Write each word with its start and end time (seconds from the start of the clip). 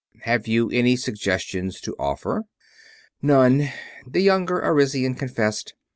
"Have 0.21 0.47
you 0.47 0.71
any 0.71 0.95
suggestions 0.95 1.79
to 1.81 1.95
offer?" 1.99 2.45
"None," 3.21 3.69
the 4.07 4.21
younger 4.23 4.57
Arisian 4.57 5.13
confessed. 5.13 5.75